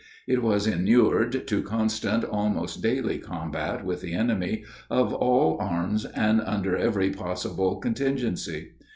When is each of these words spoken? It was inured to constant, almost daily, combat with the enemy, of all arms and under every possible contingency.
It 0.27 0.41
was 0.41 0.65
inured 0.65 1.45
to 1.47 1.61
constant, 1.61 2.23
almost 2.23 2.81
daily, 2.81 3.19
combat 3.19 3.85
with 3.85 4.01
the 4.01 4.13
enemy, 4.15 4.63
of 4.89 5.13
all 5.13 5.57
arms 5.61 6.05
and 6.05 6.41
under 6.41 6.75
every 6.75 7.11
possible 7.11 7.75
contingency. 7.75 8.71